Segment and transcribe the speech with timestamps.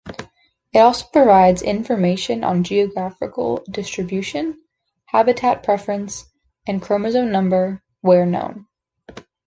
[0.73, 4.59] It also provides information on geographical distribution,
[5.05, 6.25] habitat preference,
[6.65, 8.65] and chromosome number, where known.